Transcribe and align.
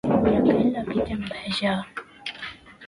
I 0.09 0.09
a 0.11 0.31
aquell 0.37 0.71
de 0.77 0.83
qui 0.87 0.95
té 1.09 1.19
enveja? 1.19 1.77